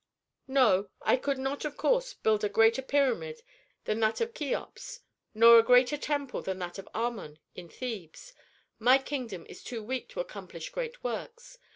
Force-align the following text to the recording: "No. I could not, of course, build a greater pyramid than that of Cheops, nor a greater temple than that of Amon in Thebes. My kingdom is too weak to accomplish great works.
"No. 0.47 0.89
I 1.03 1.15
could 1.15 1.37
not, 1.37 1.63
of 1.63 1.77
course, 1.77 2.15
build 2.15 2.43
a 2.43 2.49
greater 2.49 2.81
pyramid 2.81 3.43
than 3.85 3.99
that 3.99 4.19
of 4.19 4.33
Cheops, 4.33 5.01
nor 5.35 5.59
a 5.59 5.63
greater 5.63 5.95
temple 5.95 6.41
than 6.41 6.57
that 6.57 6.79
of 6.79 6.89
Amon 6.95 7.37
in 7.53 7.69
Thebes. 7.69 8.33
My 8.79 8.97
kingdom 8.97 9.45
is 9.47 9.63
too 9.63 9.83
weak 9.83 10.09
to 10.09 10.19
accomplish 10.19 10.71
great 10.71 11.03
works. 11.03 11.59